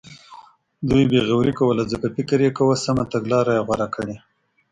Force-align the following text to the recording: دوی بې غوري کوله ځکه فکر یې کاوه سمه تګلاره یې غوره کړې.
دوی 0.89 1.03
بې 1.11 1.19
غوري 1.27 1.53
کوله 1.59 1.83
ځکه 1.91 2.07
فکر 2.15 2.37
یې 2.45 2.51
کاوه 2.57 2.75
سمه 2.85 3.03
تګلاره 3.13 3.51
یې 3.57 3.63
غوره 3.67 3.87
کړې. 3.95 4.15